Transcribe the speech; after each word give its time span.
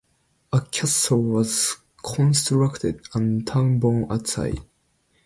A 0.51 0.59
castle 0.61 1.21
was 1.21 1.77
constructed 2.01 3.01
and 3.13 3.43
a 3.43 3.45
town 3.45 3.77
born 3.77 4.11
at 4.11 4.25
side. 4.25 4.59